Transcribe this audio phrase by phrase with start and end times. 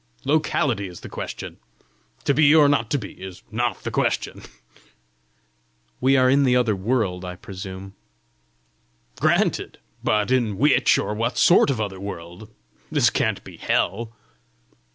[0.25, 1.57] Locality is the question!
[2.23, 4.41] To be or not to be, is NOT the question!"
[5.99, 7.93] "We are in the other world, I presume!"
[9.19, 9.77] "Granted!
[10.03, 12.49] but in which or what sort of other world?
[12.91, 14.15] This can't be hell!"